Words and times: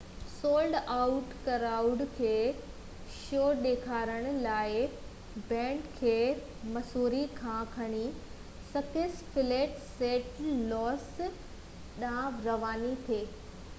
sold out crowd 0.29 1.99
کي 2.17 2.29
show 3.15 3.41
ڏيکارڻ 3.65 4.25
لاءِ 4.45 4.79
بينڊ 5.51 5.91
کي 5.99 6.15
مسوري 6.77 7.21
مان 7.43 7.69
کڻي 7.75 8.01
سڪس 8.71 9.21
فليگس 9.35 9.91
سينٽ 9.99 10.41
لوئس 10.73 11.07
ڏانهن 11.19 12.43
رواني 12.49 12.91
ٿي 13.11 13.21